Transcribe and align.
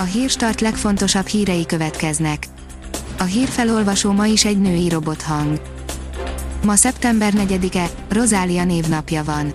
A 0.00 0.02
hírstart 0.02 0.60
legfontosabb 0.60 1.26
hírei 1.26 1.66
következnek. 1.66 2.46
A 3.18 3.22
hírfelolvasó 3.22 4.12
ma 4.12 4.26
is 4.26 4.44
egy 4.44 4.60
női 4.60 4.88
robothang. 4.88 5.60
Ma 6.64 6.74
szeptember 6.74 7.32
4-e, 7.36 7.90
Rozália 8.08 8.64
névnapja 8.64 9.24
van. 9.24 9.52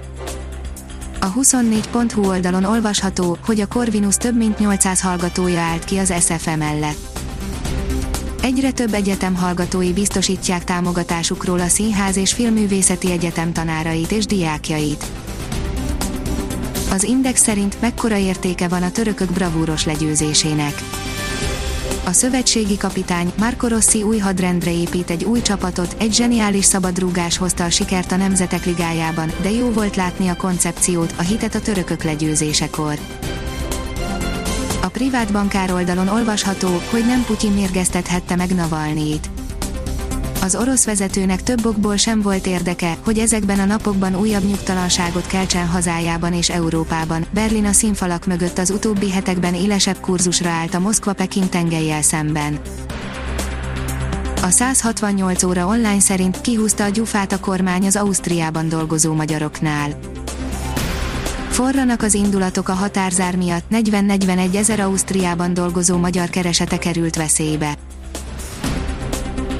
A 1.19 1.33
24.hu 1.33 2.27
oldalon 2.27 2.63
olvasható, 2.63 3.37
hogy 3.45 3.59
a 3.59 3.67
Corvinus 3.67 4.15
több 4.15 4.37
mint 4.37 4.59
800 4.59 5.01
hallgatója 5.01 5.59
állt 5.59 5.83
ki 5.83 5.97
az 5.97 6.13
SFM 6.19 6.57
mellett. 6.57 7.19
Egyre 8.41 8.71
több 8.71 8.93
egyetem 8.93 9.35
hallgatói 9.35 9.93
biztosítják 9.93 10.63
támogatásukról 10.63 11.59
a 11.59 11.67
Színház 11.67 12.17
és 12.17 12.33
Filmművészeti 12.33 13.11
Egyetem 13.11 13.53
tanárait 13.53 14.11
és 14.11 14.25
diákjait. 14.25 15.05
Az 16.93 17.03
Index 17.03 17.41
szerint 17.41 17.81
mekkora 17.81 18.17
értéke 18.17 18.67
van 18.67 18.83
a 18.83 18.91
törökök 18.91 19.31
bravúros 19.31 19.85
legyőzésének. 19.85 20.73
A 22.05 22.11
szövetségi 22.11 22.77
kapitány 22.77 23.31
Marco 23.37 23.67
Rossi 23.67 24.03
új 24.03 24.17
hadrendre 24.17 24.71
épít 24.71 25.09
egy 25.09 25.23
új 25.23 25.41
csapatot, 25.41 25.95
egy 25.99 26.13
zseniális 26.13 26.65
szabadrúgás 26.65 27.37
hozta 27.37 27.63
a 27.63 27.69
sikert 27.69 28.11
a 28.11 28.15
Nemzetek 28.15 28.65
Ligájában, 28.65 29.31
de 29.41 29.51
jó 29.51 29.69
volt 29.71 29.95
látni 29.95 30.27
a 30.27 30.35
koncepciót, 30.35 31.13
a 31.17 31.21
hitet 31.21 31.55
a 31.55 31.61
törökök 31.61 32.03
legyőzésekor. 32.03 32.99
A 34.81 34.87
privát 34.87 35.31
bankár 35.31 35.71
oldalon 35.71 36.07
olvasható, 36.07 36.81
hogy 36.89 37.05
nem 37.05 37.23
Putyin 37.23 37.51
mérgeztethette 37.51 38.35
meg 38.35 38.55
Navalnyit. 38.55 39.32
Az 40.43 40.55
orosz 40.55 40.85
vezetőnek 40.85 41.43
több 41.43 41.65
okból 41.65 41.97
sem 41.97 42.21
volt 42.21 42.45
érdeke, 42.47 42.97
hogy 43.03 43.17
ezekben 43.17 43.59
a 43.59 43.65
napokban 43.65 44.15
újabb 44.15 44.43
nyugtalanságot 44.43 45.27
keltsen 45.27 45.67
hazájában 45.67 46.33
és 46.33 46.49
Európában. 46.49 47.25
Berlin 47.33 47.65
a 47.65 47.71
színfalak 47.71 48.25
mögött 48.25 48.57
az 48.57 48.69
utóbbi 48.69 49.11
hetekben 49.11 49.53
élesebb 49.53 49.99
kurzusra 49.99 50.49
állt 50.49 50.73
a 50.73 50.79
Moszkva-Peking 50.79 51.49
tengelyel 51.49 52.01
szemben. 52.01 52.59
A 54.41 54.49
168 54.49 55.43
óra 55.43 55.65
online 55.67 55.99
szerint 55.99 56.41
kihúzta 56.41 56.83
a 56.83 56.89
gyufát 56.89 57.31
a 57.31 57.39
kormány 57.39 57.85
az 57.85 57.95
Ausztriában 57.95 58.69
dolgozó 58.69 59.13
magyaroknál. 59.13 59.99
Forranak 61.49 62.01
az 62.01 62.13
indulatok 62.13 62.69
a 62.69 62.73
határzár 62.73 63.35
miatt, 63.35 63.65
40-41 63.71 64.55
ezer 64.55 64.79
Ausztriában 64.79 65.53
dolgozó 65.53 65.97
magyar 65.97 66.29
keresete 66.29 66.77
került 66.77 67.15
veszélybe. 67.15 67.77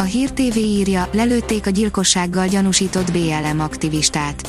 A 0.04 0.06
Hír 0.06 0.32
TV 0.32 0.58
írja, 0.58 1.10
lelőtték 1.12 1.68
a 1.68 1.70
gyilkossággal 1.70 2.48
gyanúsított 2.48 3.12
BLM 3.12 3.60
aktivistát. 3.60 4.48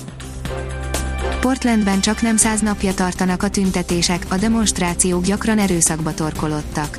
Portlandben 1.41 2.01
csak 2.01 2.23
nem 2.23 2.37
száz 2.37 2.61
napja 2.61 2.95
tartanak 2.95 3.43
a 3.43 3.49
tüntetések, 3.49 4.27
a 4.29 4.37
demonstrációk 4.37 5.25
gyakran 5.25 5.59
erőszakba 5.59 6.15
torkolottak. 6.15 6.99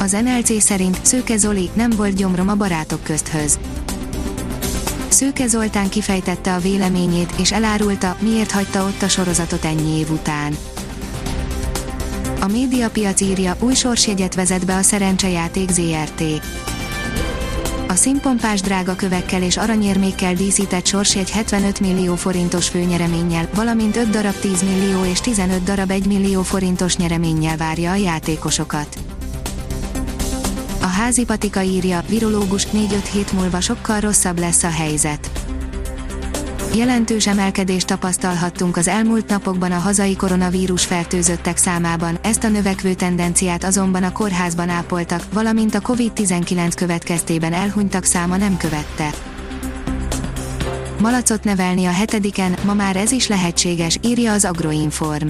Az 0.00 0.12
NLC 0.12 0.62
szerint 0.62 0.98
Szőke 1.02 1.36
Zoli 1.36 1.70
nem 1.74 1.90
volt 1.90 2.14
gyomrom 2.14 2.48
a 2.48 2.54
barátok 2.54 3.02
közthöz. 3.02 3.58
Szőke 5.08 5.46
Zoltán 5.46 5.88
kifejtette 5.88 6.54
a 6.54 6.58
véleményét, 6.58 7.32
és 7.38 7.52
elárulta, 7.52 8.16
miért 8.20 8.50
hagyta 8.50 8.84
ott 8.84 9.02
a 9.02 9.08
sorozatot 9.08 9.64
ennyi 9.64 9.98
év 9.98 10.10
után. 10.10 10.56
A 12.40 12.46
médiapiac 12.46 13.20
írja, 13.20 13.56
új 13.60 13.74
sorsjegyet 13.74 14.34
vezet 14.34 14.66
be 14.66 14.76
a 14.76 14.82
szerencsejáték 14.82 15.70
ZRT. 15.70 16.22
A 17.88 17.94
színpompás 17.94 18.60
drága 18.60 18.96
kövekkel 18.96 19.42
és 19.42 19.56
aranyérmékkel 19.56 20.34
díszített 20.34 20.86
sorsjegy 20.86 21.30
75 21.30 21.80
millió 21.80 22.14
forintos 22.14 22.68
főnyereménnyel, 22.68 23.48
valamint 23.54 23.96
5 23.96 24.10
darab 24.10 24.34
10 24.34 24.62
millió 24.62 25.04
és 25.04 25.20
15 25.20 25.62
darab 25.62 25.90
1 25.90 26.06
millió 26.06 26.42
forintos 26.42 26.96
nyereménnyel 26.96 27.56
várja 27.56 27.90
a 27.90 27.94
játékosokat. 27.94 28.98
A 30.80 30.86
házi 30.86 31.24
patika 31.24 31.62
írja, 31.62 32.02
virológus 32.08 32.66
4-5 32.66 33.08
hét 33.12 33.32
múlva 33.32 33.60
sokkal 33.60 34.00
rosszabb 34.00 34.38
lesz 34.38 34.62
a 34.62 34.70
helyzet. 34.70 35.47
Jelentős 36.74 37.26
emelkedést 37.26 37.86
tapasztalhattunk 37.86 38.76
az 38.76 38.88
elmúlt 38.88 39.28
napokban 39.28 39.72
a 39.72 39.78
hazai 39.78 40.16
koronavírus 40.16 40.84
fertőzöttek 40.84 41.56
számában, 41.56 42.18
ezt 42.22 42.44
a 42.44 42.48
növekvő 42.48 42.94
tendenciát 42.94 43.64
azonban 43.64 44.02
a 44.02 44.12
kórházban 44.12 44.68
ápoltak, 44.68 45.22
valamint 45.32 45.74
a 45.74 45.80
COVID-19 45.80 46.72
következtében 46.76 47.52
elhunytak 47.52 48.04
száma 48.04 48.36
nem 48.36 48.56
követte. 48.56 49.10
Malacot 51.00 51.44
nevelni 51.44 51.84
a 51.84 51.92
hetediken, 51.92 52.56
ma 52.64 52.74
már 52.74 52.96
ez 52.96 53.10
is 53.10 53.28
lehetséges, 53.28 53.98
írja 54.02 54.32
az 54.32 54.44
Agroinform. 54.44 55.28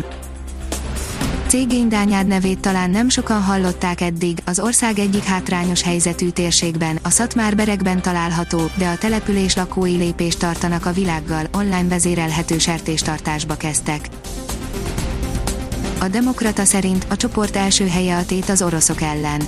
Cégény 1.48 1.88
Dányád 1.88 2.26
nevét 2.26 2.60
talán 2.60 2.91
nem 2.91 3.09
sokan 3.09 3.42
hallották 3.42 4.00
eddig, 4.00 4.38
az 4.44 4.60
ország 4.60 4.98
egyik 4.98 5.25
hátrányos 5.25 5.82
helyzetű 5.82 6.28
térségben, 6.28 6.98
a 7.03 7.10
Szatmár-berekben 7.10 8.03
található, 8.03 8.70
de 8.75 8.88
a 8.88 8.97
település 8.97 9.56
lakói 9.56 9.97
lépést 9.97 10.38
tartanak 10.38 10.86
a 10.86 10.92
világgal, 10.92 11.47
online 11.53 11.88
vezérelhető 11.88 12.59
sertéstartásba 12.59 13.54
kezdtek. 13.56 14.09
A 16.00 16.09
Demokrata 16.09 16.64
szerint 16.64 17.06
a 17.09 17.16
csoport 17.16 17.56
első 17.56 17.86
helye 17.86 18.16
a 18.16 18.25
tét 18.25 18.48
az 18.48 18.62
oroszok 18.62 19.00
ellen. 19.00 19.41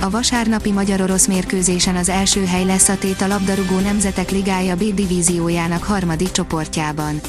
A 0.00 0.10
vasárnapi 0.10 0.72
magyar-orosz 0.72 1.26
mérkőzésen 1.26 1.96
az 1.96 2.08
első 2.08 2.44
hely 2.44 2.64
lesz 2.64 2.88
a 2.88 2.98
tét 2.98 3.20
a 3.20 3.26
labdarúgó 3.26 3.78
Nemzetek 3.78 4.30
Ligája 4.30 4.76
B 4.76 4.94
divíziójának 4.94 5.82
harmadik 5.82 6.30
csoportjában. 6.30 7.20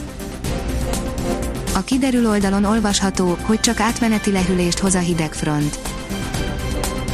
A 1.77 1.83
kiderül 1.83 2.27
oldalon 2.27 2.63
olvasható, 2.63 3.37
hogy 3.41 3.59
csak 3.59 3.79
átmeneti 3.79 4.31
lehűlést 4.31 4.79
hoz 4.79 4.95
a 4.95 4.99
hidegfront. 4.99 5.79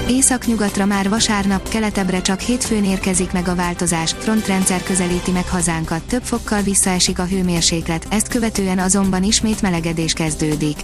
Északnyugatra 0.08 0.86
már 0.86 1.10
vasárnap, 1.10 1.70
keletebbre 1.70 2.22
csak 2.22 2.40
hétfőn 2.40 2.84
érkezik 2.84 3.32
meg 3.32 3.48
a 3.48 3.56
változás, 3.56 4.16
frontrendszer 4.20 4.84
közelíti 4.84 5.32
meg 5.32 5.48
hazánkat, 5.48 6.04
több 6.04 6.24
fokkal 6.24 6.62
visszaesik 6.62 7.20
a 7.20 7.26
hőmérséklet, 7.26 8.06
ezt 8.10 8.28
követően 8.28 8.80
azonban 8.80 9.24
ismét 9.24 9.62
melegedés 9.62 10.14
kezdődik. 10.14 10.78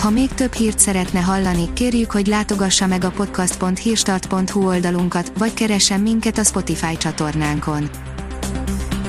Ha 0.00 0.10
még 0.10 0.28
több 0.28 0.52
hírt 0.52 0.78
szeretne 0.78 1.20
hallani, 1.20 1.72
kérjük, 1.72 2.10
hogy 2.10 2.26
látogassa 2.26 2.86
meg 2.86 3.04
a 3.04 3.10
podcast.hírstart.hu 3.10 4.66
oldalunkat, 4.66 5.32
vagy 5.38 5.54
keressen 5.54 6.00
minket 6.00 6.38
a 6.38 6.44
Spotify 6.44 6.96
csatornánkon 6.96 7.90